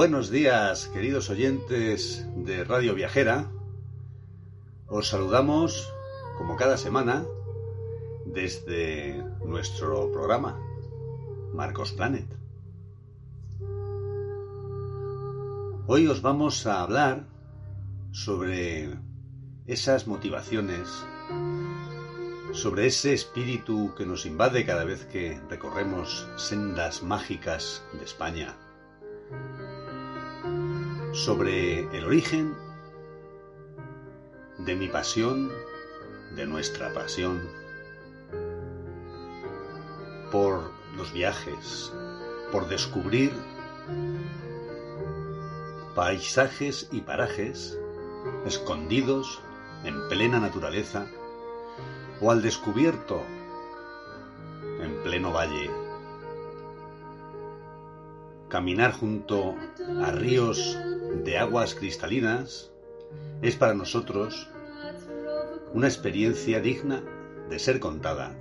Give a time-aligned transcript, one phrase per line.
[0.00, 3.50] Buenos días, queridos oyentes de Radio Viajera.
[4.88, 5.92] Os saludamos,
[6.38, 7.22] como cada semana,
[8.24, 10.58] desde nuestro programa,
[11.52, 12.24] Marcos Planet.
[15.86, 17.26] Hoy os vamos a hablar
[18.10, 18.96] sobre
[19.66, 20.88] esas motivaciones,
[22.54, 28.56] sobre ese espíritu que nos invade cada vez que recorremos sendas mágicas de España
[31.12, 32.54] sobre el origen
[34.58, 35.50] de mi pasión,
[36.36, 37.48] de nuestra pasión,
[40.30, 41.92] por los viajes,
[42.52, 43.32] por descubrir
[45.94, 47.76] paisajes y parajes
[48.46, 49.40] escondidos
[49.84, 51.06] en plena naturaleza
[52.20, 53.22] o al descubierto
[54.80, 55.70] en pleno valle.
[58.48, 59.54] Caminar junto
[60.04, 60.78] a ríos
[61.24, 62.70] de aguas cristalinas
[63.42, 64.48] es para nosotros
[65.72, 67.02] una experiencia digna
[67.48, 68.34] de ser contada,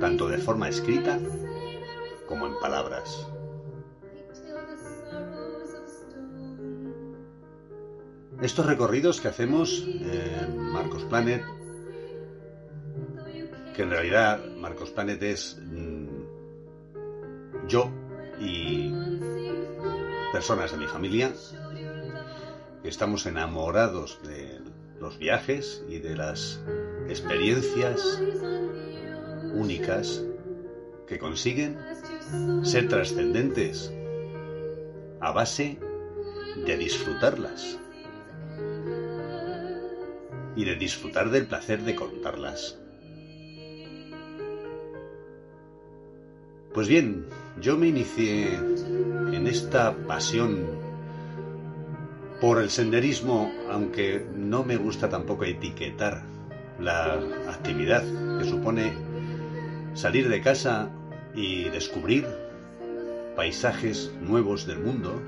[0.00, 1.18] tanto de forma escrita
[2.26, 3.26] como en palabras.
[8.42, 11.42] Estos recorridos que hacemos en Marcos Planet,
[13.76, 16.08] que en realidad Marcos Planet es mm,
[17.68, 17.90] yo
[18.40, 18.90] y
[20.32, 21.34] personas de mi familia,
[22.90, 24.60] estamos enamorados de
[24.98, 26.60] los viajes y de las
[27.08, 28.20] experiencias
[29.54, 30.24] únicas
[31.06, 31.78] que consiguen
[32.64, 33.92] ser trascendentes
[35.20, 35.78] a base
[36.66, 37.78] de disfrutarlas
[40.56, 42.76] y de disfrutar del placer de contarlas.
[46.74, 47.26] Pues bien,
[47.60, 50.79] yo me inicié en esta pasión
[52.40, 56.22] por el senderismo, aunque no me gusta tampoco etiquetar
[56.80, 57.14] la
[57.48, 58.02] actividad
[58.38, 58.92] que supone
[59.94, 60.88] salir de casa
[61.34, 62.26] y descubrir
[63.36, 65.20] paisajes nuevos del mundo.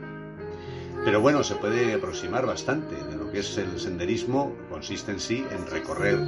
[1.04, 5.44] Pero bueno, se puede aproximar bastante de lo que es el senderismo, consiste en sí
[5.50, 6.18] en recorrer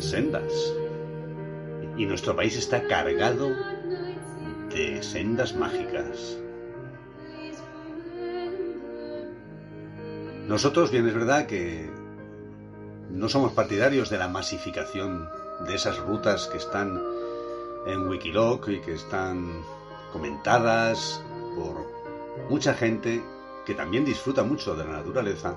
[0.00, 0.52] sendas.
[1.96, 3.50] Y nuestro país está cargado
[4.74, 6.38] de sendas mágicas.
[10.48, 11.88] Nosotros, bien es verdad que
[13.10, 15.28] no somos partidarios de la masificación
[15.66, 17.00] de esas rutas que están
[17.86, 19.62] en Wikiloc y que están
[20.12, 21.22] comentadas
[21.56, 21.86] por
[22.50, 23.22] mucha gente
[23.64, 25.54] que también disfruta mucho de la naturaleza,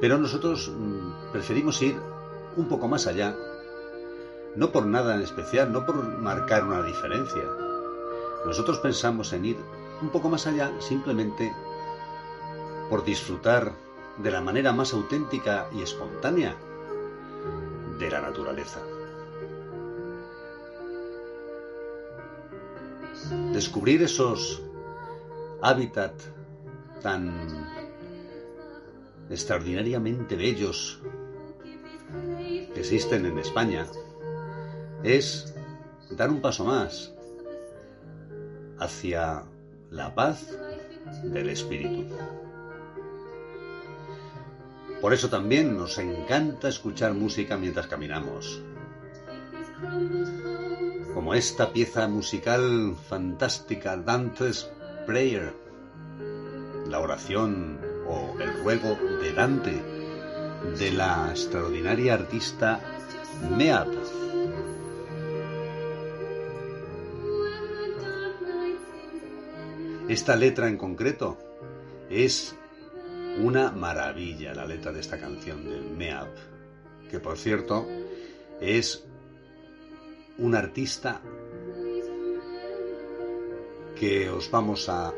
[0.00, 1.96] pero nosotros mm, preferimos ir
[2.56, 3.36] un poco más allá,
[4.56, 7.42] no por nada en especial, no por marcar una diferencia.
[8.46, 9.56] Nosotros pensamos en ir
[10.00, 11.52] un poco más allá simplemente
[12.88, 13.83] por disfrutar
[14.18, 16.56] de la manera más auténtica y espontánea
[17.98, 18.80] de la naturaleza.
[23.52, 24.62] Descubrir esos
[25.62, 26.28] hábitats
[27.02, 27.30] tan
[29.30, 31.00] extraordinariamente bellos
[32.74, 33.86] que existen en España
[35.02, 35.54] es
[36.10, 37.12] dar un paso más
[38.78, 39.44] hacia
[39.90, 40.58] la paz
[41.22, 42.14] del espíritu.
[45.04, 48.62] Por eso también nos encanta escuchar música mientras caminamos.
[51.12, 54.70] Como esta pieza musical fantástica, Dante's
[55.04, 55.52] Prayer,
[56.88, 57.78] la oración
[58.08, 59.82] o el ruego de Dante,
[60.78, 62.80] de la extraordinaria artista
[63.58, 63.88] Meab.
[70.08, 71.36] Esta letra en concreto
[72.08, 72.56] es
[73.38, 76.28] una maravilla la letra de esta canción de Meab,
[77.10, 77.86] que por cierto
[78.60, 79.04] es
[80.38, 81.20] un artista
[83.98, 85.12] que os vamos a,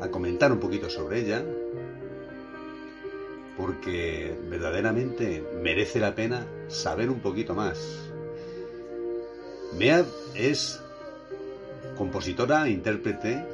[0.00, 1.44] a comentar un poquito sobre ella,
[3.56, 8.10] porque verdaderamente merece la pena saber un poquito más.
[9.76, 10.80] Meab es
[11.96, 13.46] compositora, intérprete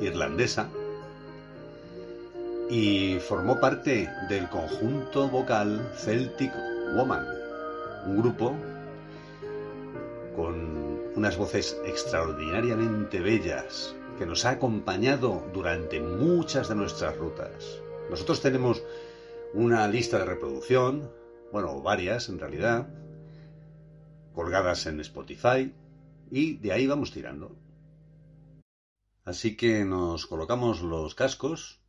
[0.00, 0.68] irlandesa,
[2.68, 6.52] y formó parte del conjunto vocal Celtic
[6.96, 7.26] Woman,
[8.06, 8.56] un grupo
[10.34, 17.80] con unas voces extraordinariamente bellas que nos ha acompañado durante muchas de nuestras rutas.
[18.10, 18.82] Nosotros tenemos
[19.54, 21.10] una lista de reproducción,
[21.52, 22.88] bueno, varias en realidad,
[24.34, 25.72] colgadas en Spotify
[26.30, 27.56] y de ahí vamos tirando.
[29.24, 31.80] Así que nos colocamos los cascos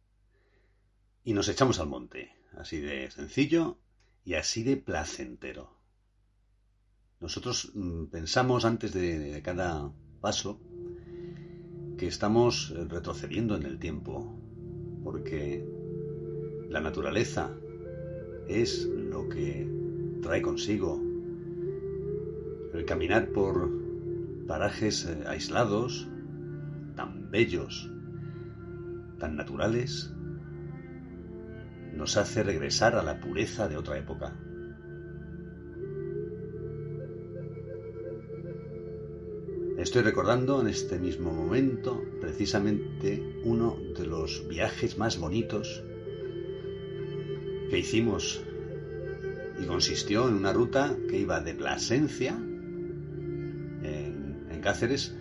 [1.27, 3.77] y nos echamos al monte, así de sencillo
[4.23, 5.69] y así de placentero.
[7.19, 9.91] Nosotros mm, pensamos antes de cada
[10.21, 10.61] paso
[11.97, 14.39] que estamos retrocediendo en el tiempo,
[15.03, 15.67] porque
[16.69, 17.53] la naturaleza
[18.47, 19.69] es lo que
[20.21, 21.03] trae consigo
[22.73, 23.69] el caminar por
[24.47, 26.07] parajes eh, aislados,
[26.95, 27.91] tan bellos,
[29.19, 30.13] tan naturales,
[31.97, 34.35] nos hace regresar a la pureza de otra época.
[39.77, 45.83] Estoy recordando en este mismo momento precisamente uno de los viajes más bonitos
[47.69, 48.41] que hicimos
[49.61, 52.31] y consistió en una ruta que iba de Plasencia,
[53.83, 55.15] en, Cáceres,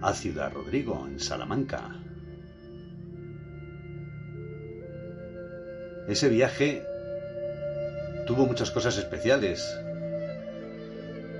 [0.00, 2.01] a Ciudad Rodrigo, en Salamanca.
[6.12, 6.84] Ese viaje
[8.26, 9.66] tuvo muchas cosas especiales.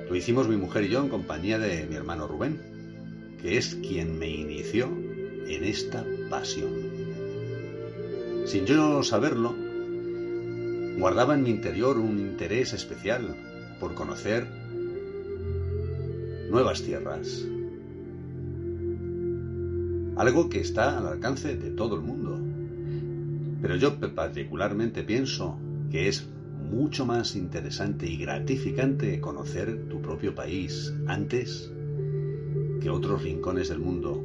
[0.09, 2.59] Lo hicimos mi mujer y yo en compañía de mi hermano Rubén,
[3.43, 4.87] que es quien me inició
[5.47, 6.73] en esta pasión.
[8.47, 9.55] Sin yo saberlo,
[10.99, 13.37] guardaba en mi interior un interés especial
[13.79, 14.47] por conocer
[16.49, 17.45] nuevas tierras.
[20.17, 22.42] Algo que está al alcance de todo el mundo.
[23.73, 25.59] Pero yo particularmente pienso
[25.91, 26.29] que es
[26.71, 31.73] mucho más interesante y gratificante conocer tu propio país antes
[32.83, 34.23] que otros rincones del mundo.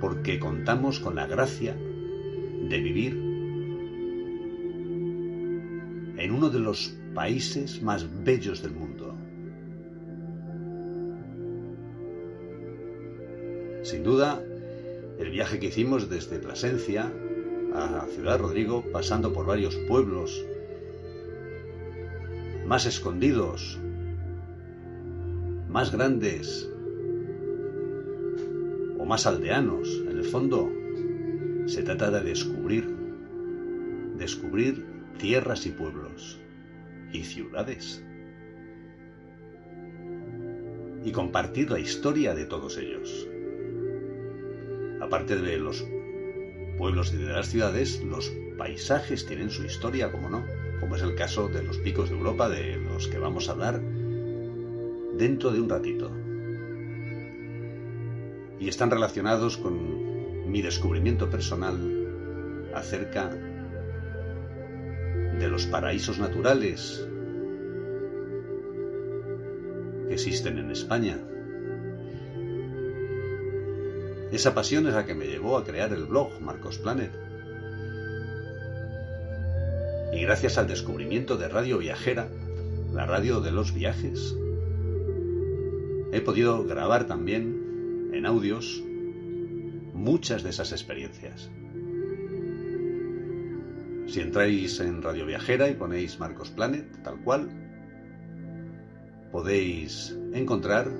[0.00, 1.76] Porque contamos con la gracia
[2.68, 3.12] de vivir
[6.16, 9.14] en uno de los países más bellos del mundo.
[13.84, 14.42] Sin duda,
[15.20, 17.12] el viaje que hicimos desde Plasencia
[17.74, 20.44] a Ciudad Rodrigo, pasando por varios pueblos
[22.66, 23.78] más escondidos,
[25.68, 26.68] más grandes
[28.98, 30.72] o más aldeanos, en el fondo,
[31.66, 32.88] se trata de descubrir,
[34.16, 34.86] descubrir
[35.18, 36.40] tierras y pueblos
[37.12, 38.02] y ciudades
[41.04, 43.29] y compartir la historia de todos ellos
[45.10, 45.84] aparte de los
[46.78, 50.44] pueblos y de las ciudades, los paisajes tienen su historia, como no,
[50.78, 53.80] como es el caso de los picos de Europa, de los que vamos a hablar
[55.18, 56.12] dentro de un ratito.
[58.60, 63.30] Y están relacionados con mi descubrimiento personal acerca
[65.40, 67.04] de los paraísos naturales
[70.06, 71.18] que existen en España
[74.32, 77.10] esa pasión es la que me llevó a crear el blog Marcos Planet.
[80.12, 82.28] Y gracias al descubrimiento de Radio Viajera,
[82.92, 84.36] la radio de los viajes,
[86.12, 88.82] he podido grabar también en audios
[89.94, 91.50] muchas de esas experiencias.
[94.06, 97.48] Si entráis en Radio Viajera y ponéis Marcos Planet, tal cual,
[99.30, 100.90] podéis encontrar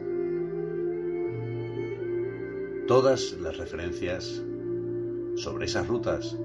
[2.91, 4.43] todas las referencias
[5.37, 6.37] sobre esas rutas.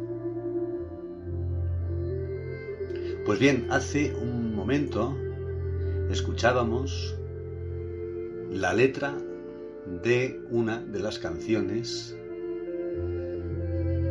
[3.25, 5.17] Pues bien, hace un momento
[6.11, 7.17] escuchábamos
[8.51, 9.17] la letra
[10.03, 12.15] de una de las canciones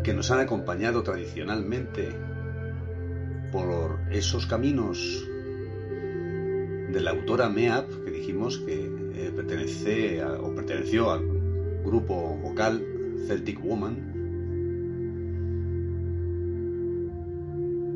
[0.02, 2.08] que nos han acompañado tradicionalmente
[3.52, 5.24] por esos caminos
[6.90, 9.30] de la autora Meap, que dijimos que eh,
[10.40, 11.33] o perteneció al
[11.84, 12.84] grupo vocal
[13.26, 14.12] Celtic Woman.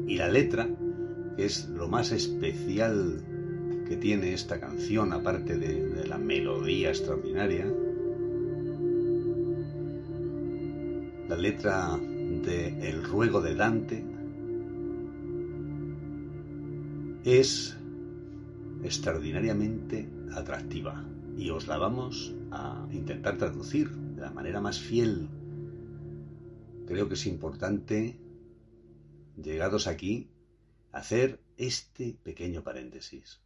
[0.07, 0.69] Y la letra,
[1.39, 3.23] es lo más especial
[3.89, 7.67] que tiene esta canción, aparte de, la melodía extraordinaria,
[11.29, 14.05] la letra de El ruego de Dante
[17.25, 17.77] es
[18.83, 21.05] extraordinariamente atractiva
[21.37, 25.29] y os la vamos a intentar traducir de la manera más fiel.
[26.87, 28.19] Creo que es importante,
[29.37, 30.29] llegados aquí,
[30.93, 33.41] hacer este pequeño paréntesis.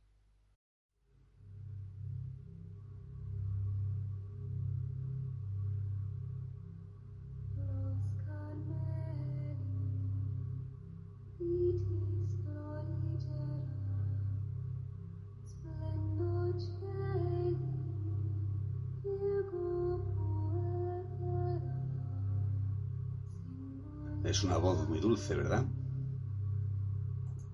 [24.33, 25.63] Es una voz muy dulce, ¿verdad?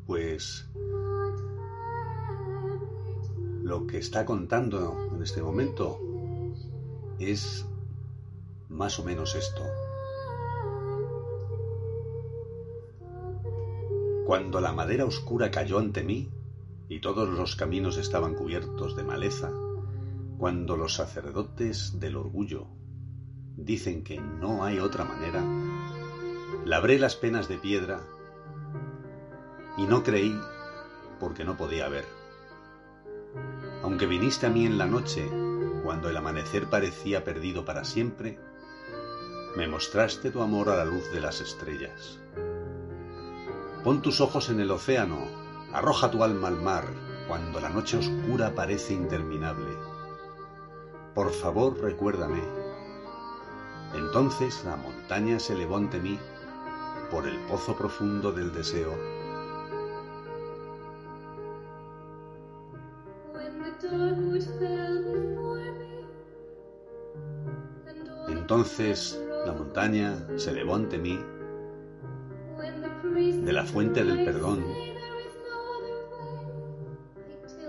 [0.07, 0.65] Pues
[3.65, 5.99] lo que está contando en este momento
[7.19, 7.67] es
[8.69, 9.61] más o menos esto.
[14.25, 16.31] Cuando la madera oscura cayó ante mí
[16.89, 19.51] y todos los caminos estaban cubiertos de maleza,
[20.39, 22.69] cuando los sacerdotes del orgullo
[23.57, 25.43] dicen que no hay otra manera,
[26.69, 28.01] labré las penas de piedra
[29.79, 30.39] y no creí
[31.19, 32.05] porque no podía ver.
[33.83, 35.27] Aunque viniste a mí en la noche,
[35.83, 38.39] cuando el amanecer parecía perdido para siempre,
[39.57, 42.19] me mostraste tu amor a la luz de las estrellas.
[43.83, 45.21] Pon tus ojos en el océano,
[45.73, 46.85] arroja tu alma al mar
[47.29, 49.75] cuando la noche oscura parece interminable.
[51.15, 52.43] Por favor, recuérdame.
[53.95, 56.19] Entonces la montaña se elevó ante mí
[57.11, 58.93] por el pozo profundo del deseo.
[68.29, 71.19] Entonces la montaña se elevó ante mí
[73.45, 74.65] de la fuente del perdón,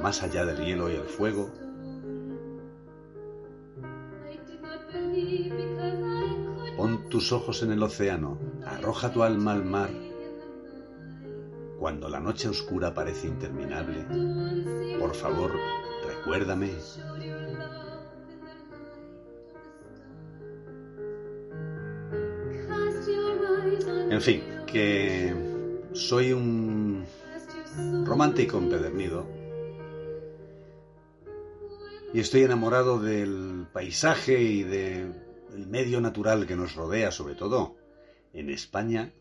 [0.02, 1.50] más allá del hielo y el fuego,
[7.20, 9.90] tus ojos en el océano, arroja tu alma al mar.
[11.78, 14.06] Cuando la noche oscura parece interminable,
[14.98, 15.52] por favor,
[16.08, 16.72] recuérdame.
[24.10, 25.36] En fin, que
[25.92, 27.04] soy un
[28.06, 29.26] romántico empedernido
[32.14, 34.64] y estoy enamorado del paisaje y
[35.52, 37.78] del medio natural que nos rodea, sobre todo
[38.34, 39.14] en España,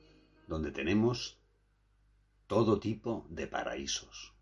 [0.47, 1.39] donde tenemos
[2.47, 4.35] todo tipo de paraísos.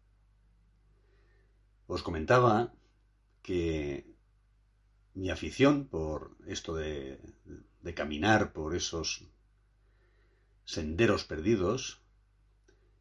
[1.87, 2.75] Os comentaba
[3.43, 4.07] que
[5.15, 7.19] mi afición por esto de
[7.95, 9.25] caminar por esos
[10.65, 12.03] senderos perdidos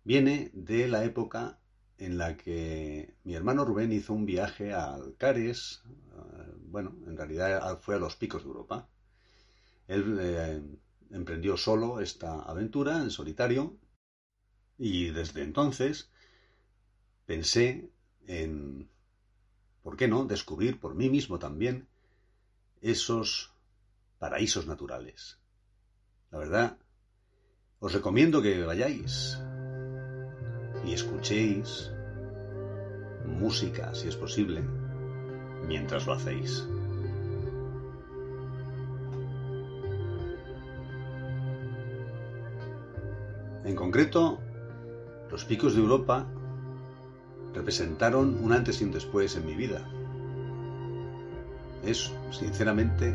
[0.03, 1.59] viene de la época
[1.97, 5.83] en la que mi hermano Rubén hizo un viaje a Alcares,
[6.67, 8.89] bueno, en realidad fue a los picos de Europa.
[9.87, 10.61] Él eh,
[11.11, 13.77] emprendió solo esta aventura en solitario
[14.77, 16.09] y desde entonces
[17.25, 17.89] pensé
[18.27, 18.89] en,
[19.83, 21.87] ¿por qué no?, descubrir por mí mismo también
[22.81, 23.53] esos
[24.19, 25.39] paraísos naturales.
[26.31, 26.77] La verdad,
[27.79, 29.39] os recomiendo que vayáis
[30.85, 31.91] y escuchéis
[33.25, 34.61] música, si es posible,
[35.67, 36.67] mientras lo hacéis.
[43.63, 44.39] En concreto,
[45.31, 46.27] los picos de Europa
[47.53, 49.81] representaron un antes y un después en mi vida.
[51.83, 53.09] Es, sinceramente,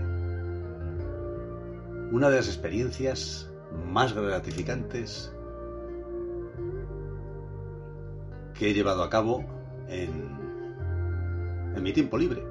[2.10, 3.48] una de las experiencias
[3.86, 5.32] más gratificantes
[8.60, 9.42] que he llevado a cabo
[9.88, 10.10] en,
[11.74, 12.44] en mi tiempo libre.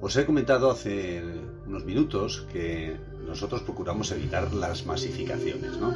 [0.00, 1.22] Os he comentado hace
[1.66, 2.96] unos minutos que
[3.26, 5.94] nosotros procuramos evitar las masificaciones, ¿no?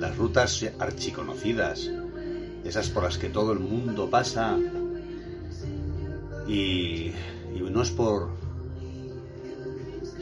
[0.00, 1.90] Las rutas archiconocidas,
[2.64, 4.58] esas por las que todo el mundo pasa
[6.48, 7.12] y,
[7.60, 8.30] no es por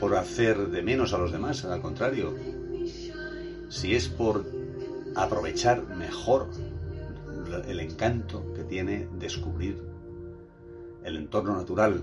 [0.01, 2.35] por hacer de menos a los demás, al contrario,
[3.69, 4.64] si es por
[5.15, 6.49] aprovechar mejor
[7.69, 9.83] el encanto que tiene descubrir
[11.05, 12.03] el entorno natural.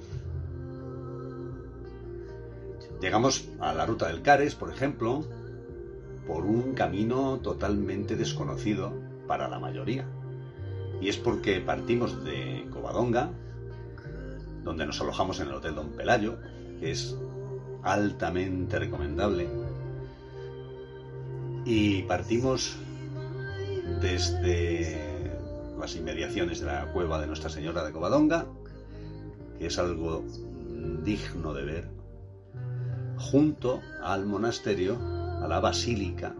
[3.02, 5.26] Llegamos a la ruta del Cares, por ejemplo,
[6.28, 8.94] por un camino totalmente desconocido
[9.28, 10.06] para la mayoría.
[11.02, 13.32] Y es porque partimos de Covadonga,
[14.64, 16.38] donde nos alojamos en el Hotel Don Pelayo,
[16.80, 17.18] que es
[17.82, 19.50] altamente recomendable.
[21.66, 22.78] Y partimos
[24.00, 24.98] desde
[25.80, 28.46] las inmediaciones de la cueva de Nuestra Señora de Covadonga,
[29.58, 30.24] que es algo
[31.04, 31.88] digno de ver,
[33.18, 34.98] junto al monasterio,
[35.42, 36.36] a la basílica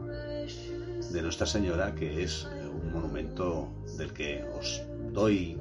[1.12, 3.68] de Nuestra Señora, que es un monumento
[3.98, 5.58] del que os doy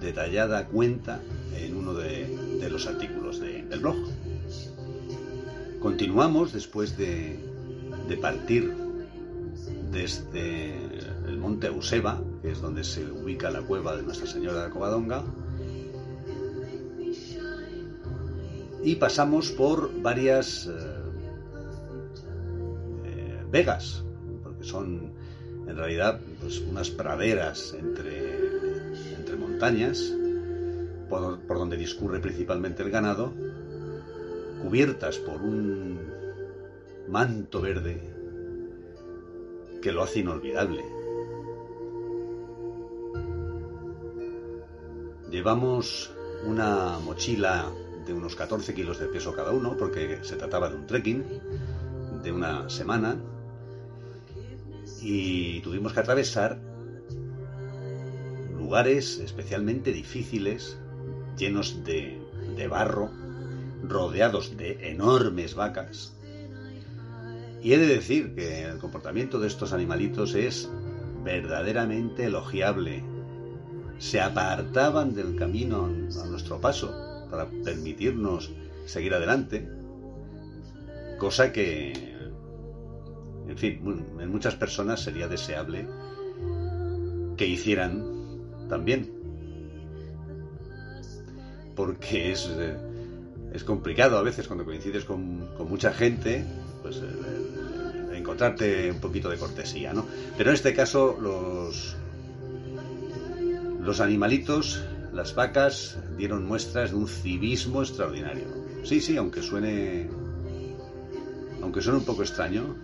[0.00, 1.20] detallada cuenta
[1.56, 3.96] en uno de, los artículos del blog.
[5.80, 7.38] Continuamos después de,
[8.08, 8.85] de partir
[9.90, 10.74] desde
[11.26, 15.24] el monte Euseba, que es donde se ubica la cueva de Nuestra Señora de Covadonga,
[18.82, 20.70] y pasamos por varias eh,
[23.04, 24.04] eh, vegas,
[24.42, 25.12] porque son
[25.66, 28.36] en realidad pues, unas praderas entre,
[29.36, 30.14] montañas,
[31.10, 33.32] por donde discurre principalmente el ganado,
[34.62, 35.98] cubiertas por un
[37.08, 38.15] manto verde
[39.86, 40.84] que lo hace inolvidable.
[45.30, 46.12] Llevamos
[46.44, 47.70] una mochila
[48.04, 51.24] de unos 14 kilos de peso cada uno, porque se trataba de un trekking
[52.20, 53.14] de una semana,
[55.00, 56.58] y tuvimos que atravesar
[58.58, 60.76] lugares especialmente difíciles,
[61.38, 62.20] llenos de,
[62.56, 63.08] de barro,
[63.84, 66.15] rodeados de enormes vacas.
[67.66, 70.70] Y he de decir que el comportamiento de estos animalitos es
[71.24, 73.02] verdaderamente elogiable.
[73.98, 78.52] Se apartaban del camino a nuestro paso para permitirnos
[78.84, 79.68] seguir adelante,
[81.18, 81.92] cosa que,
[83.48, 85.88] en fin, en muchas personas sería deseable
[87.36, 89.10] que hicieran también.
[91.74, 92.76] Porque es, eh,
[93.64, 96.44] complicado a veces cuando coincides con, con mucha gente,
[96.82, 97.55] pues eh,
[98.26, 100.04] encontrarte un poquito de cortesía, ¿no?
[100.36, 101.94] Pero en este caso los,
[103.80, 108.44] los animalitos las vacas dieron muestras de un civismo extraordinario.
[108.82, 110.10] Sí, sí, aunque suene.
[111.62, 112.76] Aunque suene un poco extraño.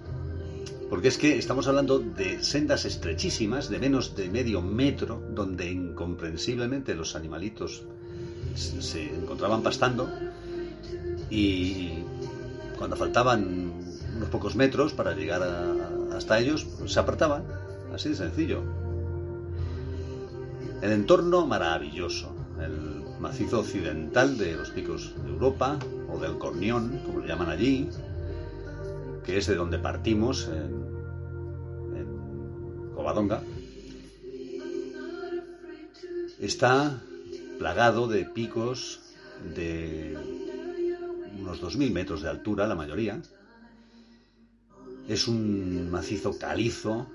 [0.88, 6.94] Porque es que estamos hablando de sendas estrechísimas, de menos de medio metro, donde incomprensiblemente
[6.94, 7.84] los animalitos
[8.54, 10.08] se encontraban pastando.
[11.30, 12.04] Y
[12.78, 13.81] cuando faltaban
[14.22, 15.42] unos pocos metros para llegar
[16.14, 17.42] hasta ellos, se apartaban.
[17.92, 18.62] Así de sencillo.
[20.80, 25.76] El entorno maravilloso, el macizo occidental de los picos de Europa,
[26.08, 27.88] o del Cornión, como lo llaman allí,
[29.24, 30.84] que es de donde partimos en,
[31.96, 33.42] en Covadonga,
[36.38, 37.00] está
[37.58, 39.00] plagado de picos
[39.54, 40.16] de
[41.40, 43.20] unos 2.000 metros de altura, la mayoría.
[45.08, 47.08] Es un macizo calizo,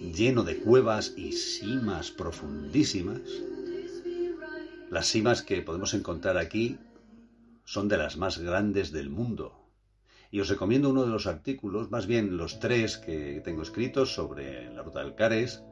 [0.00, 3.20] lleno de cuevas y simas profundísimas.
[4.90, 6.78] Las simas que podemos encontrar aquí
[7.64, 9.52] son de las más grandes del mundo.
[10.30, 14.72] Y os recomiendo uno de los artículos, más bien los tres que tengo escritos sobre
[14.72, 15.62] la ruta del Cares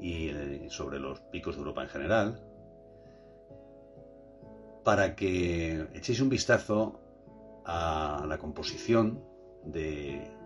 [0.00, 2.42] y eh, sobre los picos de Europa en general,
[4.84, 7.00] para que echéis un vistazo
[7.66, 9.22] a la composición
[9.64, 10.37] de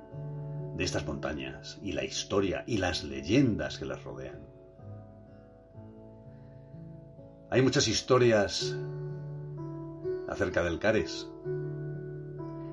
[0.77, 4.41] de estas montañas y la historia y las leyendas que las rodean.
[7.51, 8.75] Hay muchas historias
[10.29, 11.29] acerca del Cares.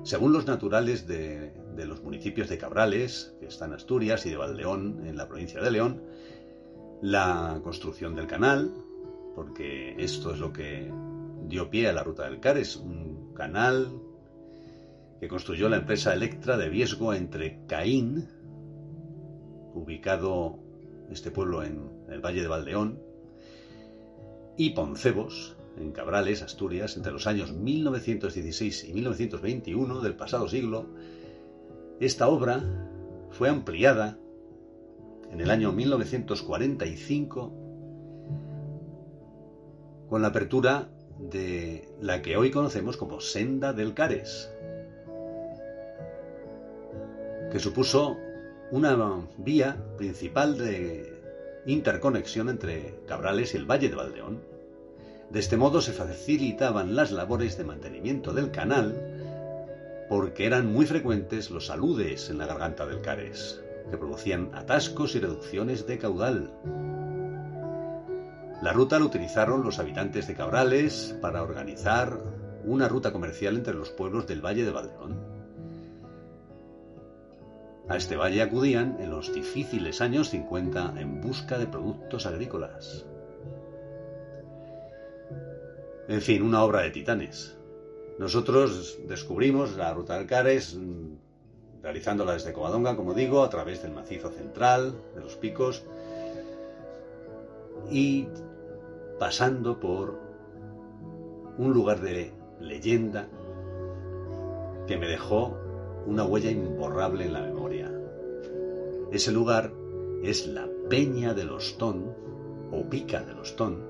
[0.02, 5.06] Según los naturales de, los municipios de Cabrales, que está en Asturias, y de Valdeón,
[5.06, 6.02] en la provincia de León,
[7.02, 8.72] la construcción del canal,
[9.34, 10.90] porque esto es lo que
[11.46, 13.90] dio pie a la ruta del Cares, un canal
[15.20, 18.26] que construyó la empresa Electra de Viesgo entre Caín,
[19.74, 20.58] ubicado
[21.10, 22.98] este pueblo en el Valle de Valdeón,
[24.56, 30.86] y Poncebos, en Cabrales, Asturias, entre los años 1916 y 1921 del pasado siglo,
[32.00, 32.62] esta obra
[33.30, 34.18] fue ampliada
[35.30, 37.52] en el año 1945
[40.08, 44.50] con la apertura de la que hoy conocemos como Senda del Cares,
[47.50, 48.16] que supuso
[48.70, 48.96] una
[49.38, 51.20] vía principal de
[51.66, 54.40] interconexión entre Cabrales y el Valle de Valdeón.
[55.30, 58.94] De este modo se facilitaban las labores de mantenimiento del canal
[60.08, 65.20] porque eran muy frecuentes los aludes en la garganta del Cares, que producían atascos y
[65.20, 66.52] reducciones de caudal.
[68.62, 72.18] La ruta la utilizaron los habitantes de Cabrales para organizar
[72.64, 75.39] una ruta comercial entre los pueblos del Valle de Valdeón.
[77.90, 83.04] A este valle acudían en los difíciles años 50 en busca de productos agrícolas.
[86.06, 87.58] En fin, una obra de titanes.
[88.16, 93.90] Nosotros descubrimos la ruta del Cares mm, realizándola desde Covadonga, como digo, a través del
[93.90, 95.82] macizo central, de los picos,
[97.90, 98.28] y
[99.18, 100.16] pasando por
[101.58, 103.26] un lugar de leyenda
[104.86, 105.58] que me dejó
[106.06, 107.79] una huella imborrable en la memoria.
[109.12, 109.72] Ese lugar
[110.22, 112.14] es la Peña de los Ton,
[112.70, 113.82] o Pica de los Ton,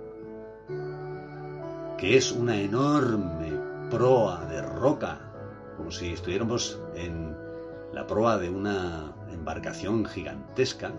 [1.98, 3.52] que es una enorme
[3.90, 5.20] proa de roca,
[5.76, 7.36] como si estuviéramos en
[7.92, 10.92] la proa de una embarcación gigantesca,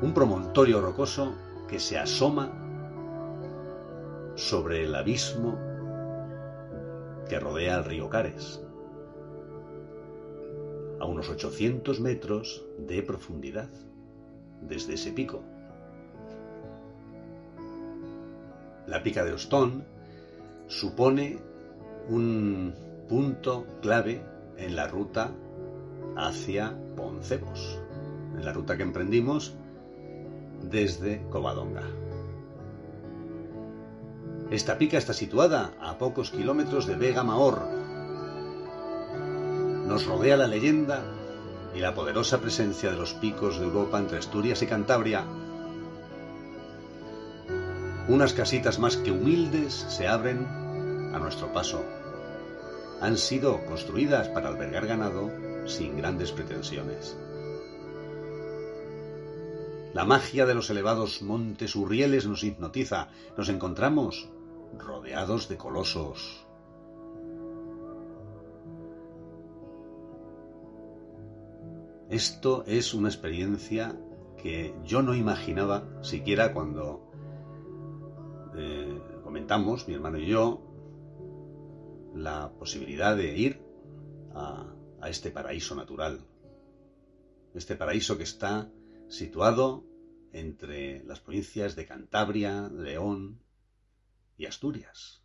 [0.00, 1.34] un promontorio rocoso
[1.66, 2.52] que se asoma
[4.36, 5.58] sobre el abismo
[7.28, 8.63] que rodea el río Cares,
[11.04, 13.68] a unos 800 metros de profundidad
[14.62, 15.42] desde ese pico.
[18.86, 19.84] La pica de Ostón
[20.66, 21.38] supone
[22.08, 22.74] un
[23.06, 24.22] punto clave
[24.56, 25.30] en la ruta
[26.16, 27.78] hacia Poncebos,
[28.38, 29.52] en la ruta que emprendimos
[30.62, 31.84] desde Covadonga.
[34.50, 37.83] Esta pica está situada a pocos kilómetros de Vega Mahor.
[39.86, 41.02] Nos rodea la leyenda
[41.74, 45.24] y la poderosa presencia de los picos de Europa entre Asturias y Cantabria.
[48.08, 50.46] Unas casitas más que humildes se abren
[51.14, 51.84] a nuestro paso.
[53.00, 55.30] Han sido construidas para albergar ganado
[55.66, 57.16] sin grandes pretensiones.
[59.92, 63.08] La magia de los elevados montes Urrieles nos hipnotiza.
[63.36, 64.28] Nos encontramos
[64.76, 66.43] rodeados de colosos.
[72.14, 73.98] Esto es una experiencia
[74.40, 77.10] que yo no imaginaba siquiera cuando
[78.56, 80.62] eh, comentamos, mi hermano y yo,
[82.14, 83.62] la posibilidad de ir
[84.32, 86.24] a este paraíso natural.
[87.52, 88.70] Este paraíso que está
[89.08, 89.84] situado
[90.32, 93.40] entre las provincias de Cantabria, León
[94.38, 95.23] y Asturias.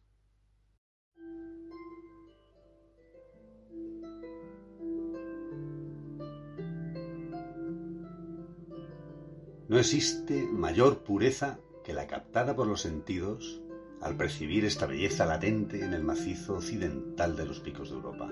[9.69, 13.61] No existe mayor pureza que la captada por los sentidos
[14.01, 18.29] al percibir esta belleza latente en el macizo occidental de los picos de Europa.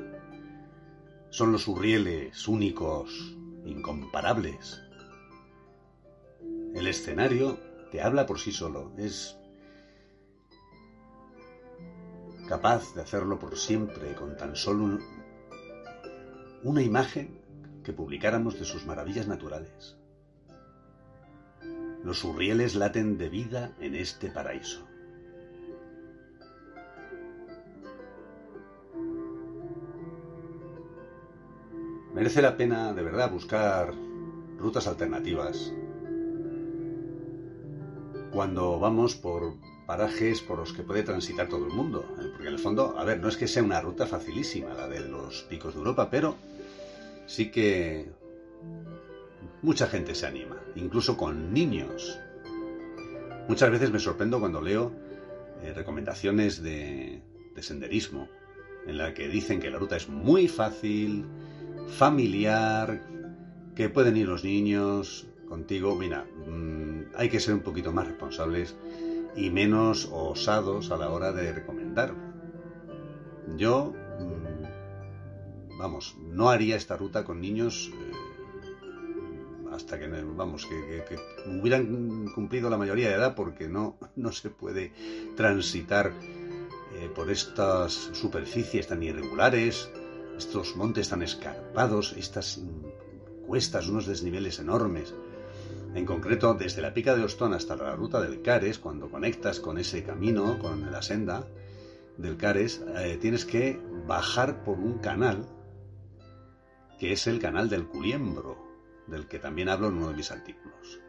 [1.29, 4.81] Son los urrieles únicos, incomparables,
[6.77, 7.57] el escenario
[7.91, 8.91] te habla por sí solo.
[8.97, 9.35] Es
[12.47, 14.99] capaz de hacerlo por siempre con tan solo
[16.63, 17.41] una imagen
[17.83, 19.97] que publicáramos de sus maravillas naturales.
[22.03, 24.87] Los urrieles laten de vida en este paraíso.
[32.13, 33.93] Merece la pena de verdad buscar
[34.57, 35.71] rutas alternativas
[38.31, 39.53] cuando vamos por
[39.85, 42.05] parajes por los que puede transitar todo el mundo.
[42.19, 42.29] ¿eh?
[42.31, 44.99] Porque en el fondo, a ver, no es que sea una ruta facilísima la de
[44.99, 46.35] los picos de Europa, pero
[47.25, 48.11] sí que
[49.61, 52.19] mucha gente se anima, incluso con niños.
[53.47, 54.91] Muchas veces me sorprendo cuando leo
[55.61, 57.21] eh, recomendaciones de,
[57.55, 58.27] de senderismo,
[58.85, 61.25] en la que dicen que la ruta es muy fácil,
[61.87, 63.01] familiar,
[63.75, 68.75] que pueden ir los niños, contigo, mira, mm, hay que ser un poquito más responsables
[69.35, 72.13] y menos osados a la hora de recomendar.
[73.55, 78.06] Yo, mm, vamos, no haría esta ruta con niños eh,
[79.77, 84.91] hasta que, vamos, que, hubieran cumplido la mayoría de edad porque no, no se puede
[85.35, 86.11] transitar
[86.95, 89.89] eh, por estas superficies tan irregulares,
[90.35, 92.59] estos montes tan escarpados, estas
[93.45, 95.13] cuestas, unos desniveles enormes.
[95.93, 99.77] En concreto, desde la pica de Ostón hasta la ruta del Cares, cuando conectas con
[99.77, 101.47] ese camino, con la senda
[102.17, 105.47] del Cares, eh, tienes que bajar por un canal,
[106.99, 108.66] que es el canal del Culiembro,
[109.07, 110.99] del que también hablo en uno de mis artículos.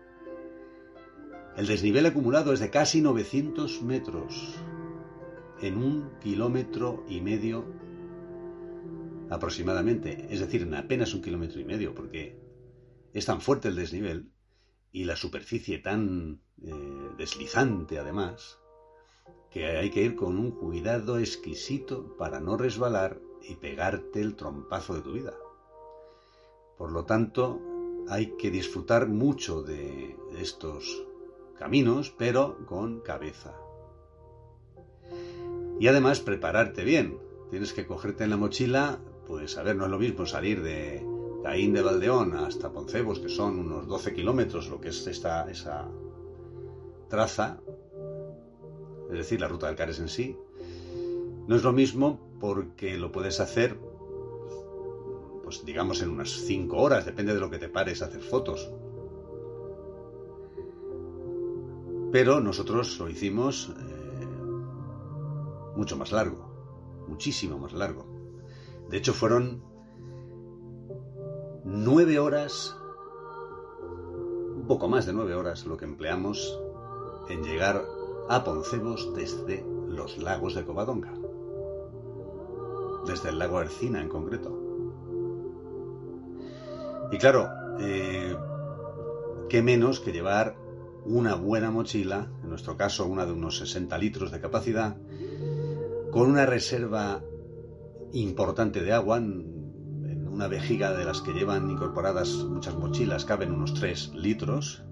[1.56, 4.54] El desnivel acumulado es de casi 900 metros
[5.60, 7.66] en un kilómetro y medio
[9.30, 12.40] aproximadamente, es decir, en apenas un kilómetro y medio, porque
[13.12, 14.30] es tan fuerte el desnivel
[14.92, 16.72] y la superficie tan eh,
[17.18, 18.58] deslizante además,
[19.50, 24.94] que hay que ir con un cuidado exquisito para no resbalar y pegarte el trompazo
[24.94, 25.34] de tu vida.
[26.76, 27.60] Por lo tanto,
[28.10, 31.04] hay que disfrutar mucho de estos
[31.58, 33.54] caminos, pero con cabeza.
[35.80, 37.18] Y además prepararte bien.
[37.50, 41.02] Tienes que cogerte en la mochila, pues a ver, no es lo mismo salir de,
[41.42, 45.88] Caín de Valdeón hasta Poncebos, que son unos 12 kilómetros, lo que es esta, esa
[47.08, 47.60] traza,
[49.10, 50.36] es decir, la ruta del Cares en sí,
[51.46, 53.78] no es lo mismo porque lo puedes hacer,
[55.48, 58.70] pues digamos, en unas 5 horas, depende de lo que te pares a hacer fotos.
[62.12, 64.26] Pero nosotros lo hicimos eh,
[65.74, 68.04] mucho más largo, muchísimo más largo.
[68.90, 69.62] De hecho, fueron
[71.64, 72.76] nueve horas,
[74.54, 76.60] un poco más de nueve horas, lo que empleamos
[77.30, 77.86] en llegar
[78.28, 81.14] a Poncebos desde los lagos de Covadonga,
[83.06, 84.67] desde el lago Ercina en concreto.
[87.10, 88.36] Y claro, eh,
[89.48, 90.56] qué menos que llevar
[91.04, 94.96] una buena mochila, en nuestro caso una de unos 60 litros de capacidad,
[96.10, 97.22] con una reserva
[98.12, 103.74] importante de agua, en una vejiga de las que llevan incorporadas muchas mochilas caben unos
[103.74, 104.82] 3 litros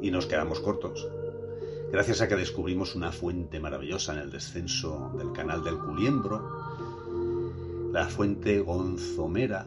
[0.00, 1.08] y nos quedamos cortos.
[1.90, 8.08] Gracias a que descubrimos una fuente maravillosa en el descenso del canal del Culiembro, la
[8.08, 9.66] fuente Gonzomera,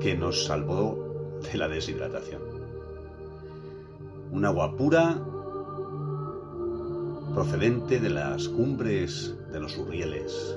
[0.00, 2.42] que nos salvó de la deshidratación.
[4.30, 5.20] Un agua pura
[7.34, 10.56] procedente de las cumbres de los Urrieles.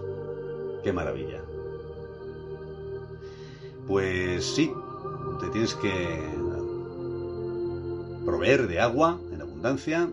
[0.84, 1.42] ¡Qué maravilla!
[3.88, 4.72] Pues sí,
[5.40, 6.20] te tienes que
[8.26, 10.10] proveer de agua en abundancia,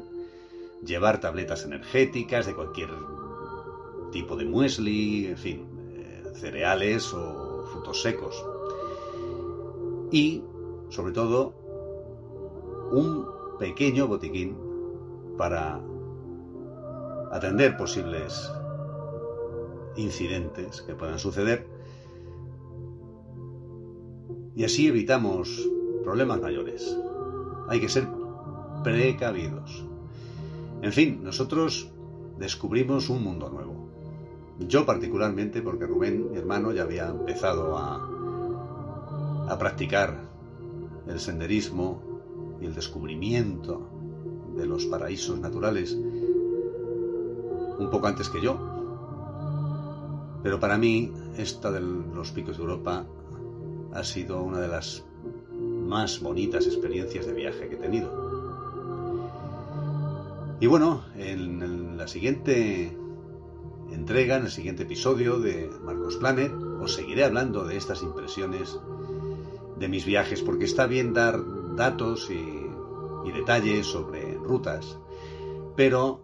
[0.87, 2.91] llevar tabletas energéticas de cualquier
[4.13, 8.54] tipo de muesli, en fin, eh, cereales o frutos secos.
[10.15, 10.45] Y,
[10.91, 11.53] sobre todo,
[12.93, 13.27] un
[13.59, 14.57] pequeño botiquín
[15.37, 15.81] para
[17.33, 18.49] atender posibles
[19.97, 21.67] incidentes que puedan suceder
[24.55, 25.69] y así evitamos
[26.05, 26.97] problemas mayores.
[27.69, 28.07] Hay que ser
[28.85, 29.85] precavidos.
[30.81, 31.91] En fin, nosotros
[32.39, 33.89] descubrimos un mundo nuevo.
[34.61, 38.14] Yo particularmente, porque Rubén, mi hermano, ya había empezado a,
[39.49, 40.31] a practicar
[41.07, 42.03] el senderismo
[42.61, 43.89] y el descubrimiento
[44.57, 45.97] de los paraísos naturales
[47.79, 48.59] un poco antes que yo.
[50.43, 53.07] Pero para mí, esta de los picos de Europa
[53.93, 55.05] ha sido una de las
[55.53, 58.25] más bonitas experiencias de viaje que he tenido.
[60.61, 62.97] Y bueno, en, la siguiente
[63.91, 68.79] entrega, en el siguiente episodio de Marcos Planet, os seguiré hablando de estas impresiones
[69.77, 71.41] de mis viajes, porque está bien dar
[71.77, 74.99] datos y detalles sobre rutas,
[75.77, 76.21] pero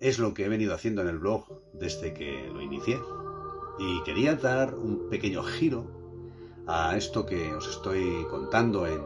[0.00, 2.98] es lo que he venido haciendo en el blog desde que lo inicié.
[3.78, 5.84] Y quería dar un pequeño giro
[6.66, 9.02] a esto que os estoy contando en,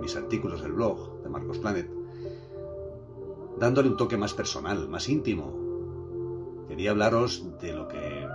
[0.00, 1.90] mis artículos del blog de Marcos Planet,
[3.58, 6.66] dándole un toque más personal, más íntimo.
[6.68, 8.28] Quería hablaros de lo que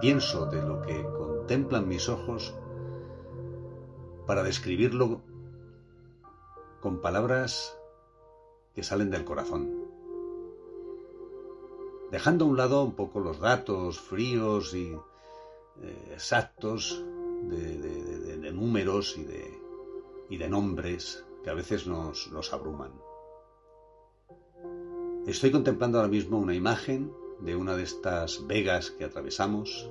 [0.00, 2.54] pienso, de lo que contemplan mis ojos,
[4.26, 5.22] para describirlo
[6.80, 7.78] con palabras
[8.74, 9.84] que salen del corazón
[12.14, 14.92] dejando a un lado un poco los datos fríos y
[15.82, 17.04] eh, exactos
[17.42, 19.24] de, números y
[20.36, 22.92] de, nombres que a veces nos, nos abruman.
[25.26, 29.90] Estoy contemplando ahora mismo una imagen de una de estas vegas que atravesamos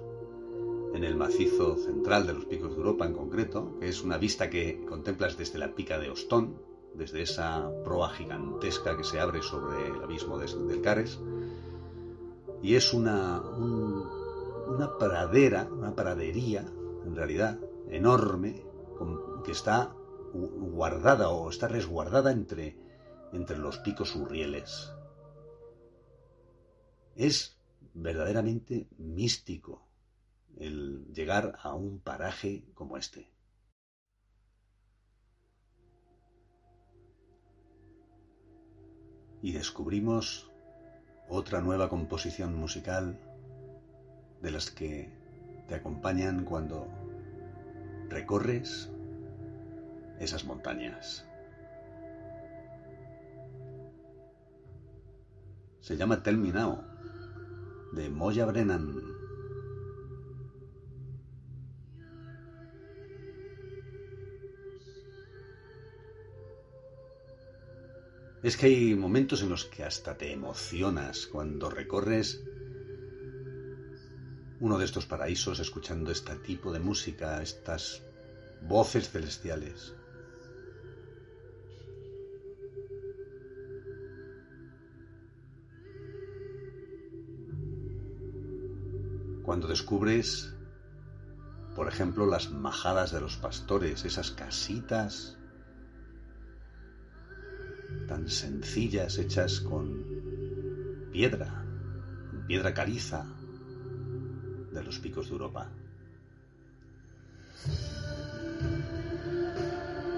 [0.93, 4.49] en el macizo central de los picos de Europa en concreto, que es una vista
[4.49, 6.61] que contemplas desde la pica de Ostón,
[6.93, 11.19] desde esa proa gigantesca que se abre sobre el abismo del Cares,
[12.61, 16.65] y es una, una pradera, una pradería,
[17.05, 18.63] en realidad, enorme,
[19.43, 19.93] que está
[20.33, 22.77] guardada o está resguardada entre,
[23.33, 24.93] entre los picos urrieles.
[27.15, 27.57] Es
[27.93, 29.81] verdaderamente místico
[30.57, 33.29] el llegar a un paraje como este.
[39.41, 40.49] Y descubrimos
[41.27, 43.19] otra nueva composición musical
[44.41, 45.09] de las que
[45.67, 46.87] te acompañan cuando
[48.09, 48.89] recorres
[50.19, 51.25] esas montañas.
[55.79, 56.41] Se llama Tell
[57.93, 59.12] de Moya Brennan.
[68.43, 72.43] Es que hay momentos en los que hasta te emocionas cuando recorres
[74.59, 78.03] uno de estos paraísos escuchando este tipo de música, estas
[78.67, 79.93] voces celestiales.
[89.43, 90.53] Cuando descubres,
[91.77, 95.37] por ejemplo, las majadas de los pastores, esas casitas
[98.27, 100.03] sencillas, hechas con
[101.11, 101.63] piedra,
[102.47, 103.25] piedra caliza
[104.71, 105.69] de los picos de Europa.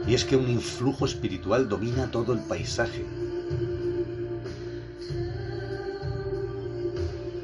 [0.08, 3.06] Y es que un influjo espiritual domina todo el paisaje.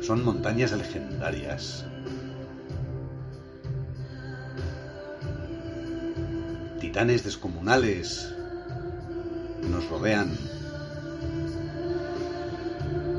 [0.02, 1.86] Son montañas legendarias.
[6.80, 8.34] Titanes descomunales
[9.70, 10.51] nos rodean.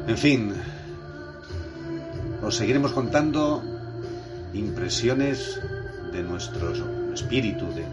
[0.08, 0.52] En fin,
[2.42, 3.62] os seguiremos contando
[4.52, 5.60] impresiones
[6.12, 6.74] de nuestro
[7.14, 7.86] espíritu, de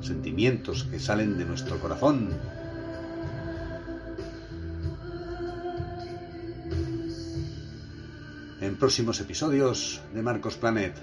[0.00, 2.30] sentimientos que salen de nuestro corazón.
[8.60, 10.96] En próximos episodios de Marcos Planet.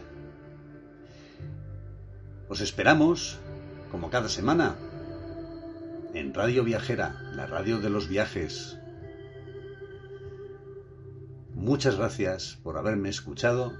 [2.49, 3.37] Os esperamos,
[3.91, 4.75] como cada semana,
[6.15, 8.77] en Radio Viajera, la radio de los viajes.
[11.65, 13.73] Muchas gracias por haberme escuchado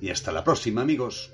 [0.00, 1.32] y hasta la próxima amigos.